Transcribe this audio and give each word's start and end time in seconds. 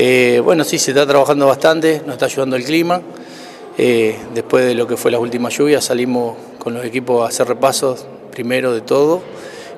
Eh, 0.00 0.40
bueno, 0.44 0.62
sí, 0.62 0.78
se 0.78 0.92
está 0.92 1.04
trabajando 1.08 1.48
bastante, 1.48 2.02
nos 2.06 2.12
está 2.12 2.26
ayudando 2.26 2.54
el 2.54 2.62
clima. 2.62 3.02
Eh, 3.76 4.16
después 4.32 4.64
de 4.64 4.76
lo 4.76 4.86
que 4.86 4.96
fue 4.96 5.10
las 5.10 5.20
últimas 5.20 5.58
lluvias 5.58 5.84
salimos 5.84 6.36
con 6.60 6.72
los 6.72 6.84
equipos 6.84 7.24
a 7.24 7.28
hacer 7.28 7.48
repasos 7.48 8.06
primero 8.30 8.72
de 8.72 8.80
todo 8.80 9.22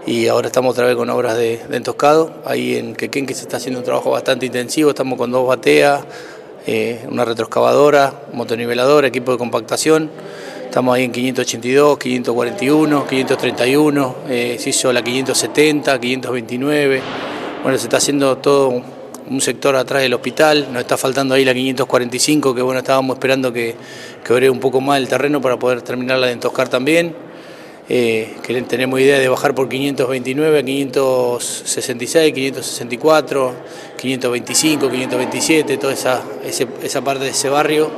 y 0.06 0.26
ahora 0.26 0.48
estamos 0.48 0.72
otra 0.72 0.86
vez 0.86 0.94
con 0.94 1.08
obras 1.08 1.38
de, 1.38 1.62
entoscado. 1.70 2.34
Ahí 2.44 2.76
en 2.76 2.94
Quequén 2.94 3.24
que 3.24 3.32
se 3.32 3.40
está 3.40 3.56
haciendo 3.56 3.80
un 3.80 3.86
trabajo 3.86 4.10
bastante 4.10 4.44
intensivo, 4.44 4.90
estamos 4.90 5.16
con 5.16 5.30
dos 5.30 5.48
bateas, 5.48 6.04
eh, 6.66 7.00
una 7.10 7.24
retroexcavadora, 7.24 8.12
motonivelador, 8.34 9.06
equipo 9.06 9.32
de 9.32 9.38
compactación. 9.38 10.10
Estamos 10.66 10.96
ahí 10.96 11.04
en 11.04 11.12
582, 11.12 11.98
541, 11.98 13.06
531, 13.06 14.14
se 14.28 14.68
hizo 14.68 14.92
la 14.92 15.02
570, 15.02 15.98
529. 15.98 17.00
Bueno, 17.62 17.78
se 17.78 17.84
está 17.84 17.96
haciendo 17.96 18.36
todo 18.36 18.99
un 19.30 19.40
sector 19.40 19.76
atrás 19.76 20.02
del 20.02 20.12
hospital, 20.12 20.68
nos 20.72 20.82
está 20.82 20.96
faltando 20.96 21.34
ahí 21.34 21.44
la 21.44 21.54
545, 21.54 22.54
que 22.54 22.62
bueno, 22.62 22.80
estábamos 22.80 23.14
esperando 23.16 23.52
que, 23.52 23.76
que 24.24 24.50
un 24.50 24.58
poco 24.58 24.80
más 24.80 24.98
el 24.98 25.08
terreno 25.08 25.40
para 25.40 25.56
poder 25.56 25.82
terminarla 25.82 26.26
de 26.26 26.32
entoscar 26.32 26.68
también. 26.68 27.14
Eh, 27.88 28.36
tenemos 28.68 29.00
idea 29.00 29.18
de 29.18 29.28
bajar 29.28 29.54
por 29.54 29.68
529 29.68 30.58
a 30.58 30.62
566, 30.62 32.32
564, 32.32 33.54
525, 33.96 34.90
527, 34.90 35.76
toda 35.76 35.92
esa, 35.92 36.22
esa 36.82 37.02
parte 37.02 37.24
de 37.24 37.30
ese 37.30 37.48
barrio, 37.48 37.90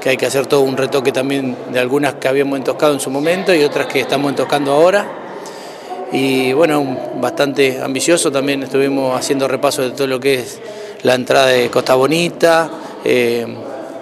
que 0.00 0.10
hay 0.10 0.16
que 0.16 0.26
hacer 0.26 0.46
todo 0.46 0.60
un 0.60 0.78
retoque 0.78 1.12
también 1.12 1.56
de 1.72 1.78
algunas 1.78 2.14
que 2.14 2.28
habíamos 2.28 2.58
entoscado 2.58 2.94
en 2.94 3.00
su 3.00 3.10
momento 3.10 3.54
y 3.54 3.62
otras 3.62 3.86
que 3.86 4.00
estamos 4.00 4.30
entoscando 4.30 4.72
ahora 4.72 5.19
y 6.12 6.52
bueno, 6.52 6.98
bastante 7.20 7.80
ambicioso. 7.80 8.32
También 8.32 8.62
estuvimos 8.62 9.16
haciendo 9.18 9.46
repaso 9.46 9.82
de 9.82 9.90
todo 9.90 10.06
lo 10.06 10.20
que 10.20 10.34
es 10.34 10.60
la 11.02 11.14
entrada 11.14 11.46
de 11.46 11.70
Costa 11.70 11.94
Bonita, 11.94 12.70
eh, 13.04 13.46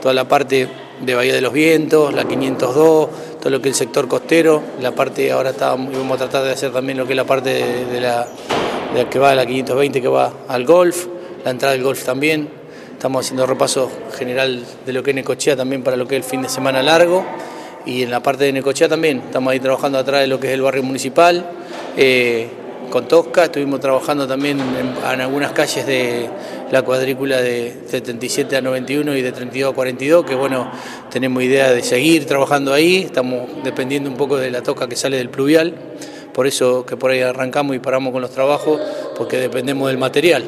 toda 0.00 0.14
la 0.14 0.26
parte 0.26 0.68
de 1.00 1.14
Bahía 1.14 1.34
de 1.34 1.40
los 1.40 1.52
Vientos, 1.52 2.12
la 2.12 2.24
502, 2.24 3.08
todo 3.40 3.50
lo 3.50 3.60
que 3.60 3.68
es 3.68 3.80
el 3.80 3.86
sector 3.86 4.08
costero, 4.08 4.62
la 4.80 4.92
parte, 4.92 5.30
ahora 5.30 5.50
estábamos, 5.50 5.96
vamos 5.96 6.16
a 6.16 6.24
tratar 6.24 6.44
de 6.44 6.52
hacer 6.52 6.72
también 6.72 6.98
lo 6.98 7.06
que 7.06 7.12
es 7.12 7.16
la 7.16 7.24
parte 7.24 7.50
de, 7.50 8.00
la, 8.00 8.26
que 9.08 9.18
va 9.18 9.30
a 9.30 9.34
la 9.34 9.46
520 9.46 10.02
que 10.02 10.08
va 10.08 10.32
al 10.48 10.64
golf, 10.64 11.06
la 11.44 11.50
entrada 11.50 11.74
del 11.74 11.82
golf 11.82 12.04
también. 12.04 12.48
Estamos 12.92 13.24
haciendo 13.24 13.46
repaso 13.46 13.88
general 14.16 14.64
de 14.84 14.92
lo 14.92 15.04
que 15.04 15.10
es 15.10 15.14
Necochea 15.14 15.54
también 15.54 15.84
para 15.84 15.96
lo 15.96 16.08
que 16.08 16.16
es 16.16 16.24
el 16.24 16.28
fin 16.28 16.42
de 16.42 16.48
semana 16.48 16.82
largo 16.82 17.24
y 17.86 18.02
en 18.02 18.10
la 18.10 18.20
parte 18.20 18.44
de 18.44 18.52
Necochea 18.52 18.88
también. 18.88 19.22
Estamos 19.24 19.52
ahí 19.52 19.60
trabajando 19.60 19.98
atrás 19.98 20.22
de 20.22 20.26
lo 20.26 20.40
que 20.40 20.48
es 20.48 20.54
el 20.54 20.62
barrio 20.62 20.82
municipal. 20.82 21.46
Eh, 22.00 22.46
con 22.90 23.08
Tosca, 23.08 23.46
estuvimos 23.46 23.80
trabajando 23.80 24.28
también 24.28 24.60
en, 24.60 25.20
algunas 25.20 25.50
calles 25.50 25.84
de 25.84 26.30
la 26.70 26.82
cuadrícula 26.82 27.42
de 27.42 27.76
77 27.88 28.56
a 28.56 28.60
91 28.60 29.16
y 29.16 29.20
de 29.20 29.32
32 29.32 29.72
a 29.72 29.74
42, 29.74 30.24
que 30.24 30.36
bueno, 30.36 30.70
tenemos 31.10 31.42
idea 31.42 31.72
de 31.72 31.82
seguir 31.82 32.24
trabajando 32.24 32.72
ahí, 32.72 32.98
estamos 32.98 33.48
dependiendo 33.64 34.08
un 34.08 34.16
poco 34.16 34.36
de 34.36 34.48
la 34.52 34.62
Tosca 34.62 34.88
que 34.88 34.94
sale 34.94 35.16
del 35.16 35.28
pluvial, 35.28 35.74
por 36.32 36.46
eso 36.46 36.86
que 36.86 36.96
por 36.96 37.10
ahí 37.10 37.20
arrancamos 37.20 37.74
y 37.74 37.80
paramos 37.80 38.12
con 38.12 38.22
los 38.22 38.30
trabajos, 38.30 38.80
porque 39.16 39.38
dependemos 39.38 39.88
del 39.88 39.98
material. 39.98 40.44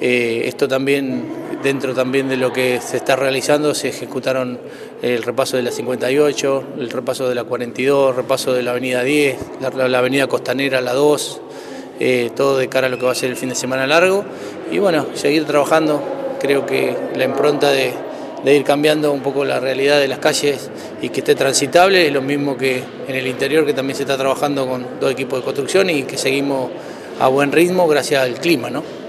Eh, 0.00 0.42
esto 0.46 0.66
también, 0.66 1.26
dentro 1.66 1.94
también 1.94 2.28
de 2.28 2.36
lo 2.36 2.52
que 2.52 2.80
se 2.80 2.96
está 2.96 3.16
realizando, 3.16 3.74
se 3.74 3.88
ejecutaron 3.88 4.60
el 5.02 5.24
repaso 5.24 5.56
de 5.56 5.64
la 5.64 5.72
58, 5.72 6.64
el 6.78 6.90
repaso 6.90 7.28
de 7.28 7.34
la 7.34 7.42
42, 7.42 8.10
el 8.10 8.16
repaso 8.16 8.52
de 8.52 8.62
la 8.62 8.70
avenida 8.70 9.02
10, 9.02 9.36
la, 9.74 9.98
avenida 9.98 10.28
Costanera, 10.28 10.80
la 10.80 10.92
2, 10.92 11.40
eh, 11.98 12.30
todo 12.36 12.56
de 12.56 12.68
cara 12.68 12.86
a 12.86 12.90
lo 12.90 13.00
que 13.00 13.06
va 13.06 13.10
a 13.10 13.16
ser 13.16 13.30
el 13.30 13.36
fin 13.36 13.48
de 13.48 13.56
semana 13.56 13.84
largo. 13.84 14.24
Y 14.70 14.78
bueno, 14.78 15.06
seguir 15.14 15.44
trabajando, 15.44 16.00
creo 16.40 16.64
que 16.66 16.96
la 17.16 17.24
impronta 17.24 17.72
de, 17.72 17.92
de 18.44 18.54
ir 18.54 18.62
cambiando 18.62 19.10
un 19.10 19.20
poco 19.20 19.44
la 19.44 19.58
realidad 19.58 19.98
de 19.98 20.06
las 20.06 20.20
calles 20.20 20.70
y 21.02 21.08
que 21.08 21.18
esté 21.18 21.34
transitable 21.34 22.06
es 22.06 22.12
lo 22.12 22.22
mismo 22.22 22.56
que 22.56 22.80
en 23.08 23.14
el 23.16 23.26
interior, 23.26 23.66
que 23.66 23.74
también 23.74 23.96
se 23.96 24.04
está 24.04 24.16
trabajando 24.16 24.68
con 24.68 25.00
dos 25.00 25.10
equipos 25.10 25.40
de 25.40 25.44
construcción 25.44 25.90
y 25.90 26.04
que 26.04 26.16
seguimos 26.16 26.70
a 27.18 27.26
buen 27.26 27.50
ritmo 27.50 27.88
gracias 27.88 28.22
al 28.22 28.34
clima, 28.34 28.70
¿no? 28.70 28.84